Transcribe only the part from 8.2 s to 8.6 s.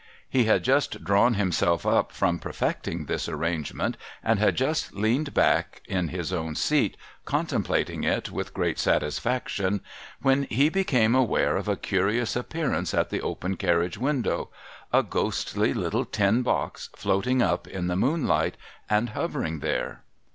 with